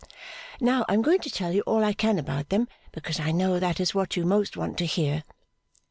[0.59, 3.59] Now I am going to tell you all I can about them, because I know
[3.59, 5.23] that is what you most want to hear.